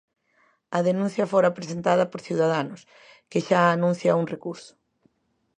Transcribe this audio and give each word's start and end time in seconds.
A 0.77 0.79
denuncia 0.89 1.29
fora 1.33 1.55
presentada 1.57 2.09
por 2.11 2.19
Ciudadanos, 2.27 2.81
que 3.29 3.39
xa 3.47 3.61
anuncia 3.65 4.19
un 4.21 4.25
recurso. 4.33 4.71